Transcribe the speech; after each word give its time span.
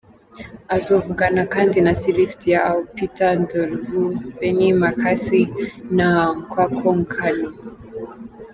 Azovugana 0.75 1.41
kandi 1.53 1.77
na 1.85 1.93
Salif 2.01 2.31
Diao, 2.41 2.77
Peter 2.95 3.31
Ndlovu, 3.51 4.03
Benni 4.39 4.67
McCarthy 4.81 5.43
na 5.97 6.07
Nwankwo 6.37 6.93
Kanu. 7.13 7.47